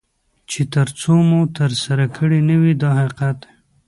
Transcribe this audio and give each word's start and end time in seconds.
چې 0.49 0.61
تر 0.73 0.87
څو 0.99 1.13
مو 1.29 1.41
ترسره 1.57 2.05
کړي 2.17 2.39
نه 2.49 2.55
وي 2.61 2.73
دا 2.81 2.91
حقیقت 2.99 3.35
دی. 3.43 3.51